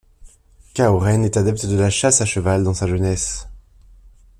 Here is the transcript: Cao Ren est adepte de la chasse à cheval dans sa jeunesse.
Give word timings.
Cao 0.73 0.97
Ren 0.97 1.21
est 1.21 1.37
adepte 1.37 1.67
de 1.67 1.75
la 1.77 1.91
chasse 1.91 2.21
à 2.21 2.25
cheval 2.25 2.63
dans 2.63 2.73
sa 2.73 2.87
jeunesse. 2.87 3.47